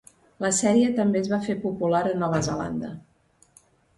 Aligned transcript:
La 0.45 0.49
sèrie 0.59 0.87
també 0.99 1.21
es 1.25 1.29
va 1.33 1.39
fer 1.43 1.57
popular 1.67 2.01
a 2.11 2.15
Nova 2.23 2.41
Zelanda. 2.47 2.93